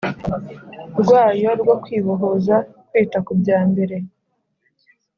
rwayo 0.99 1.49
rwo 1.61 1.75
kwibohoza 1.83 2.55
Kwita 2.89 3.17
ku 3.25 3.31
bya 3.41 3.59
mbere 3.69 3.97